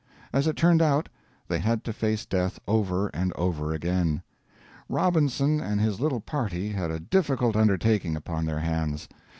As 0.33 0.47
it 0.47 0.55
turned 0.55 0.81
out, 0.81 1.09
they 1.47 1.59
had 1.59 1.83
to 1.83 1.93
face 1.93 2.25
death 2.25 2.57
over 2.67 3.09
and 3.09 3.31
over 3.33 3.71
again. 3.71 4.23
Robinson 4.89 5.61
and 5.61 5.79
his 5.79 5.99
little 6.01 6.21
party 6.21 6.69
had 6.71 6.89
a 6.89 6.99
difficult 6.99 7.55
undertaking 7.55 8.15
upon 8.15 8.45
their 8.45 8.61
hands. 8.61 9.07